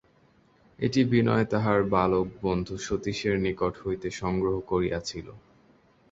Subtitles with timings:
[0.79, 5.27] এটি বিনয় তাহার বালক বন্ধু সতীশের নিকট হইতে সংগ্রহ করিয়াছিল।